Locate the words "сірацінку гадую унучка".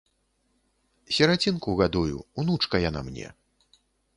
1.17-2.75